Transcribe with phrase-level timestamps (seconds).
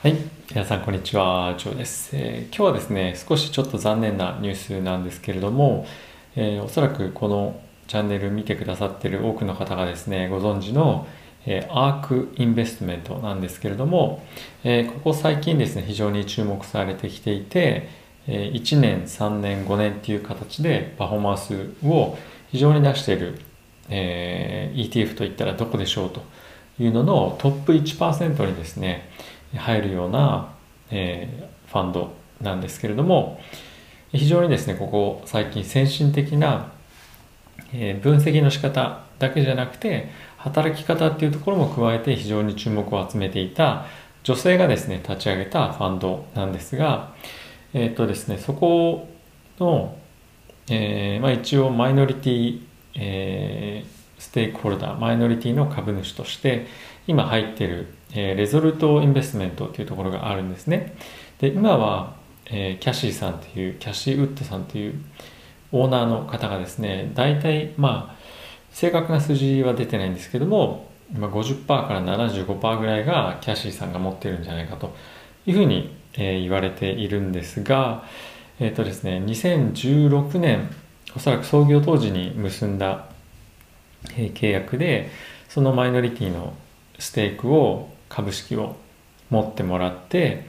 [0.00, 0.14] はい、
[0.48, 5.88] 皆さんこんにちは、ジョーです、えー今日はですね、少しちょっと残念なニュースなんですけれども、
[6.36, 11.08] えーおそらくこのチャンネル見てくださってる多くの方がですね、ご存知の、
[11.46, 14.24] えーアークインベストメントなんですけれども、
[14.62, 17.88] えここ最近ですね、非常に注目されてきていて、
[18.28, 22.16] え1年、3年、5年っていう形でパフォーマンスを
[22.52, 23.40] 非常に出している、
[23.88, 26.22] え ETF といったらどこでしょうと
[26.78, 29.10] いうののトップ1%にですね、
[29.54, 30.52] 入るような、
[30.90, 33.40] えーファンドなんですけれども
[34.10, 36.72] 非常にですねここ最近先進的な、
[37.72, 43.86] えー分析の仕方だけじゃなくて働き方っていうところも加えて非常に注目を集めていた
[44.22, 47.12] 女性がですね立ち上げたファンドなんですが
[47.74, 49.08] えっ、とですねそこ
[49.60, 49.98] の、
[50.70, 52.62] えーまあ、一応マイノリティ、
[52.94, 56.66] えーステークホルダーマイノリティの株主として
[57.06, 60.94] 今入ってる、えーレゾルトインベストメントというところがあるんですね。
[61.38, 62.14] で今は、
[62.46, 65.00] えーキャシーさんというキャシーウッドさんという
[65.72, 68.16] オーナーの方がですね大体まあ
[68.70, 74.94] 正確な数字は出てないんですけども今50%から75%ぐらいがキャシーさんが持ってるんじゃないかと
[75.46, 78.04] いうふうに、えー言われているんですが
[78.60, 80.68] えっ、とですね2016年
[81.14, 83.06] おそらく創業当時に結んだ
[84.04, 85.10] 契約で
[85.48, 86.54] そのマイノリティの
[86.98, 88.76] ステークを株式を
[89.30, 90.46] 持ってもらって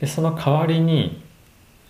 [0.00, 1.22] でその代わりに、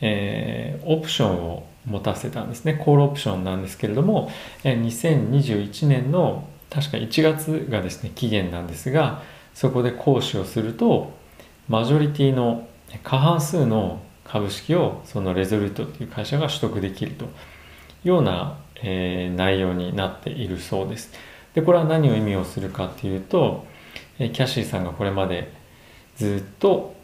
[0.01, 2.75] えーオプションを持たせたんですね。
[2.75, 4.31] コールオプションなんですけれども、
[4.65, 9.23] え2021年の確か1月がですね期限なんですが
[9.55, 11.13] そこで行使をすると
[11.69, 12.69] マジョリティの
[13.03, 17.27] 過半数の株式をそのレゾルトという会社が取得できると。
[18.09, 21.13] ような、えー内容になっているそうです。
[21.55, 23.67] でこれは何を意味をするかっていうと、
[24.19, 25.53] えキャシーさんがこれまで
[26.17, 26.95] ずっと、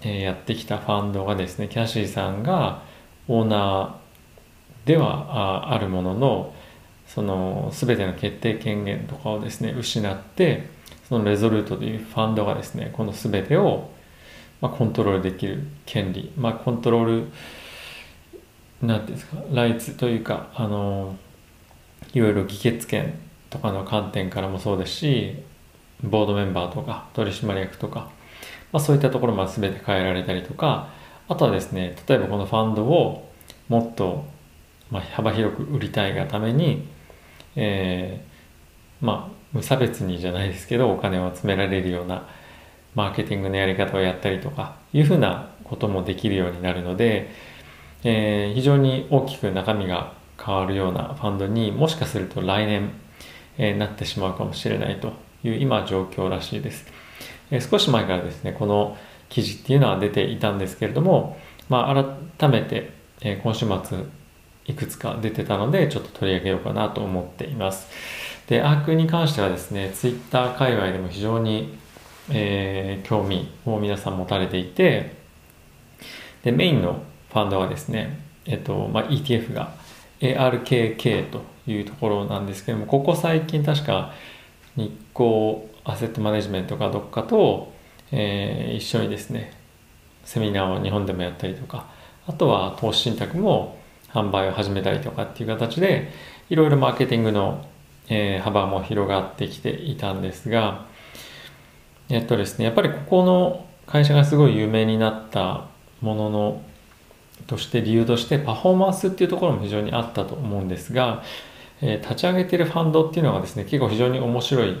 [0.00, 2.82] えやってきたファンドがですねキャシーさんが
[3.26, 6.54] オーナーではああるものの
[7.06, 10.68] その全ての決定権限とかをですね失って
[11.08, 13.90] そのレゾルートというファンドがですねこの全てを、
[14.60, 17.24] まあ、コントロールできる権利、まあ、コントロール
[18.82, 21.16] なんていうんですかライツというかあの
[22.12, 23.18] いろいろ議決権
[23.50, 25.36] とかの観点からもそうですし
[26.02, 28.10] ボードメンバーとか取締役とか、
[28.72, 30.90] まあ、そういったところまで全て変えられたりとか
[31.28, 33.30] あとはですね例えばこのファンドを
[33.68, 34.24] もっと、
[34.90, 36.86] まあ、幅広く売りたいがために、
[37.56, 38.28] えー
[39.00, 42.28] まあ無差別にじゃないですけどお金を集められるような
[42.94, 47.30] マーケティングのやり方をやったりとかいうふうなこともできるようになるので、
[48.04, 50.12] えー非常に大きく中身が
[50.44, 52.90] 変わるようなファンドにもしかすると来年、
[53.56, 55.12] えーなってしまうかもしれないと
[55.44, 56.86] いう今状況らしいです、
[57.50, 58.96] えー少し前からですねこの
[59.28, 61.36] 記事っていうのは出ていたんですけれども、
[61.68, 62.04] まあ、
[62.38, 63.98] 改めて、え今週末
[64.66, 67.88] いくつか出てたのでちょっと取り上げようかなと思っています。
[68.48, 71.76] でアークに関してはですねツイッター界隈でも非常に、
[72.30, 75.16] え興味を皆さん持たれていて
[76.42, 79.72] でメインのファンドはですね、えっとまあ、ETF が
[80.20, 84.12] ARKK というところなんですけどもここ最近確か
[84.76, 87.72] 日光アセットマネジメントかどっかと、
[88.12, 89.52] えー一緒にですね
[90.24, 91.86] セミナーを日本でもやったりとか
[92.26, 93.78] あとは投資信託も
[94.08, 96.10] 販売を始めたりとかっていう形で
[96.50, 97.66] いろいろマーケティングの、
[98.08, 100.86] えー幅も広がってきていたんですが
[102.08, 105.66] えっとですねやっぱりここの会社がすごい有名になった
[106.00, 106.62] ものの
[107.46, 111.22] として理由としてパフォーマンスっていうところも非常にあったと思うんですが、
[111.80, 114.76] えー立ち上げてるファンドっていうのがですね結構非常に面白い、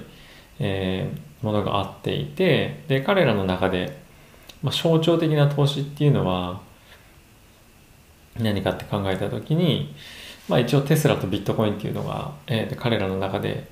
[0.58, 3.98] えーものがあっていてで彼らの中で、
[4.62, 6.60] まあ、象徴的な投資っていうのは
[8.38, 9.94] 何かって考えた時に、
[10.48, 13.68] まあ、一応テスラとビットコインっていうのが、えー彼らの中で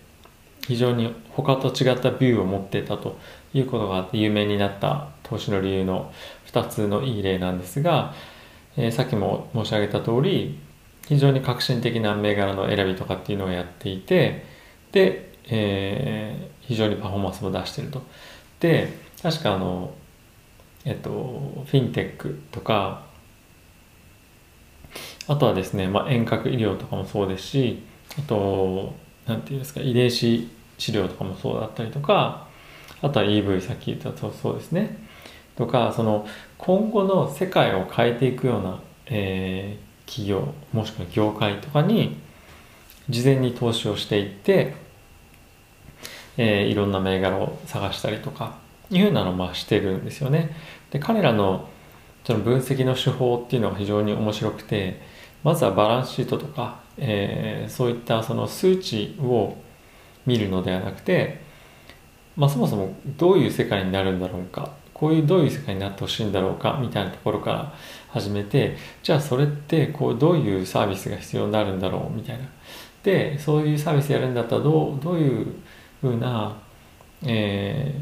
[0.66, 3.18] 非常に他と違ったビューを持っていたと
[3.54, 6.12] いうことがあって有名になった投資の理由の
[6.46, 8.14] 2つのいい例なんですが、
[8.76, 10.58] えーさっきも申し上げた通り
[11.06, 14.44] 非常に革新的な銘柄の選びとかっていうのをやっていて
[14.92, 18.02] で、えー非常にパフォーマンスも出してると。
[18.58, 18.88] で
[19.22, 19.94] 確かあの
[20.84, 23.06] えっとフィンテックとか
[25.28, 27.82] あとはですね、まあ、遠隔医療とかもそうですし
[28.18, 28.94] あと
[29.26, 32.46] なんていうんですか遺伝子治療とかもそうだったりとか
[33.02, 35.05] あとは EV さっき言ったとそうですね。
[35.56, 36.26] とかその
[36.58, 42.16] 今後の世界を変えていくような、えー企業もしくは業界とかに
[43.10, 44.76] 事前に投資をしていって、
[46.36, 48.58] えーいろんな銘柄を探したりとか
[48.88, 50.56] いうふうなのをしてるんですよね。
[50.90, 51.68] で彼らの
[52.24, 55.00] その分析の手法っていうのが非常に面白くて
[55.44, 59.56] まずはバランスシートとか、えー、そういったその数値を
[60.26, 61.40] 見るのではなくて、
[62.36, 67.74] まあ、そもそもどういう世界になるんだろうかこういうどういう世界になってほしいんだろうかみたいなところから
[68.08, 72.44] 始めてじゃあそれってこうどういうサービスが必要になるんだろうみたいな
[73.02, 75.54] でそういうサービスやるんだったらどうどういう
[76.00, 76.56] ふうな、
[77.26, 77.94] え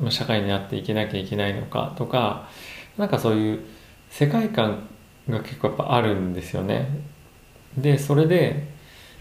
[0.00, 2.48] ー、社会になっていけなきゃいけないのかとか
[2.96, 3.60] なんかそういう
[4.08, 4.88] 世界観
[5.28, 6.88] が結構やっぱあるんですよね。
[7.76, 8.75] でそれで、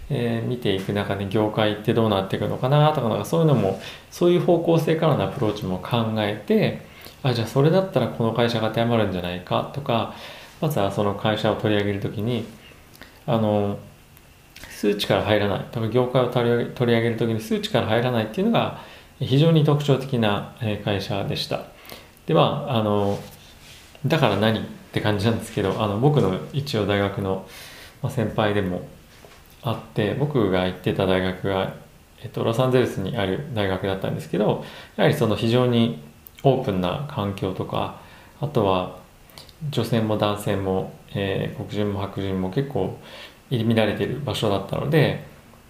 [0.09, 3.79] えー、見ていく中で業界ってどうなっていくのかなとかなんかそういうのも
[4.11, 6.85] そういう方向性からのアプローチも考えて
[7.23, 10.13] あじゃあそれだったらこの会社が当てはまるんじゃないかとか
[10.61, 12.45] まずはその会社を取り上げる時に
[13.25, 13.79] あの
[14.69, 18.79] 数値から入らないとか業界を取り上げる時に数値から入らないっていうのが
[19.19, 21.65] 非常に特徴的な会社でした。
[22.27, 23.17] ではあの
[24.05, 27.47] だから何って感じなんですけどあの僕の一応大学の
[28.09, 28.81] 先輩でも
[29.65, 31.73] あって僕が行ってた大学が、
[32.21, 34.63] えっと、ロサンゼルスにある大学だったんですけど
[34.95, 36.03] やはりその非常に
[36.43, 37.99] オープンな環境とか
[38.39, 38.99] あとは
[39.71, 42.99] 女性も男性も、えー、黒人も白人も結構
[43.49, 45.25] 入り乱れてる場所だったので、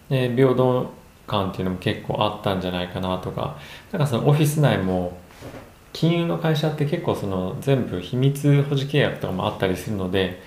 [0.10, 0.92] えー、平等
[1.26, 3.58] 感っていうのも結構あったんじゃないかなとか
[3.94, 5.18] なんかそのオフィス内も
[5.94, 10.42] 金融の会社って結構その全部秘密保持契約とかもあったりするので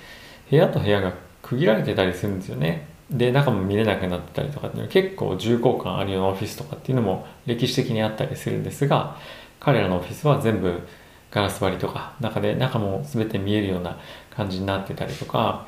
[0.50, 2.97] 部屋と部屋が区切られてたりするんですよね。
[3.10, 9.16] で中も見れなくなったりとかっていうのは結構重厚感あるようなオフィスとかっていうのも歴史的にあったりするんですが
[9.60, 10.82] 彼らのオフィスは全部
[11.30, 13.98] ガラス張りとか中で中も全て見えるような
[14.30, 15.66] 感じになってたりとか、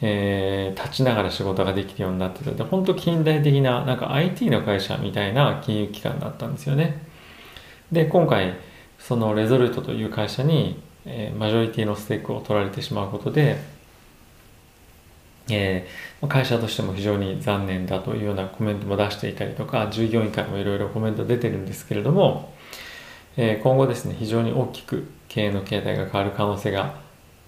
[0.00, 7.02] えー、立ちながら仕事ができるようになってたで本当近代的ななんか IT の会社みたいな金融機関だったんですよね。
[7.92, 8.56] で今回
[8.98, 13.58] そのレゾルトという会社に、えー、マジョリティのステークを取られてしまうことで、
[15.50, 22.52] えー、会社としても非常に残念だというようなコメントも出していたりとか従業員からもいろいろコメント出てるんですけれども、
[23.36, 26.94] えー、今後ですね非常に大きく経営の形態が変わる可能性が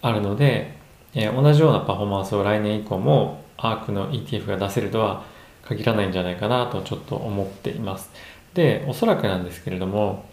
[0.03, 0.77] あるので、
[1.15, 5.25] えー、同じようなパフォーマンスを来年以降もアークの ETF が出せるとは
[5.63, 8.11] 限らないんじゃないかなとちょっと思っています。
[8.55, 10.25] で、おそらくなんですけれども、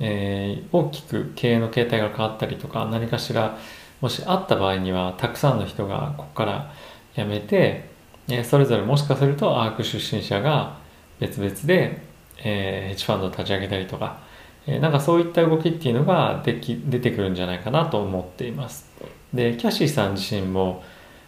[0.00, 3.58] えー、大きく経営の形態が変わったりとか何かしら
[4.00, 6.72] もしあった場合にはたくさんの人がここから
[7.14, 7.88] 辞めて、
[8.28, 10.78] え、それぞれもしかするとアーク出身者が
[11.18, 12.02] 別々で、
[12.38, 14.20] えー、ヘッジファンドを立ち上げたりとか、
[14.66, 18.90] え、なんかそういった動きっていうのができ出てくるんじゃないかなと思っています。
[19.32, 20.82] でキャシーさん自身も、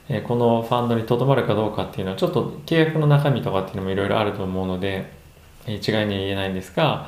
[0.09, 5.11] え、このファンドにとどまるかどうかっていうのはちょっと契約の中身とかっていうのもいろいろあると思うので
[5.67, 7.07] 一概には言えないんですが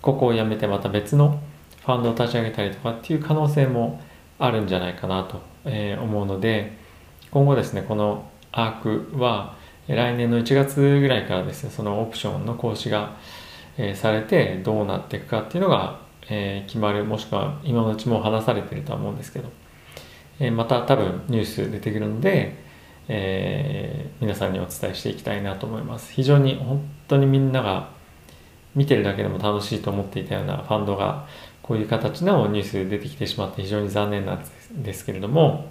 [0.00, 1.40] ここを辞めてまた別の
[1.84, 4.00] ファンドを立ち上げたりとかっていう可能性も
[4.38, 5.42] あるんじゃないかなと
[6.00, 6.83] 思うので
[7.34, 9.56] 今後ですねこのアークは
[9.88, 13.16] 来年の1月ぐらいからですねそのオプションの行使が
[13.76, 15.98] えされてどうなっていくかっていうのが
[16.30, 19.50] え決まるもしくは今のうちも話されてるとは思うんですけど
[20.38, 22.56] えまた多分ニュース出てくるので、
[23.08, 26.12] えー、皆さんにお伝えしていきたいなと思います。
[26.12, 27.90] 非常に本当にみんなが
[28.74, 31.26] 見てるだけでも楽しいと思っていたようなファンドが
[31.62, 34.44] こういう形のニュース出てきてしまって非常に残念なん
[34.82, 35.70] ですけれども、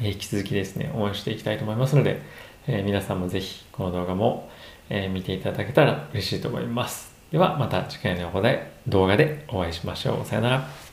[0.00, 2.20] 引き続きですね、応援していきたいと思いますので、
[2.66, 4.50] え、皆さんもぜひこの動画も、
[4.88, 7.14] え、見ていただけたら嬉しいと思います。
[7.30, 8.30] ではまた次回の
[8.86, 10.26] 動画でお会いしましょう。
[10.26, 10.83] さよなら。